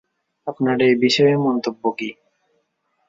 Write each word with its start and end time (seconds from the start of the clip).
আপনার 0.47 0.77
এই 0.81 0.95
বিষয়ে 0.95 1.35
মন্তব্য 1.37 1.83
কী? 1.97 2.09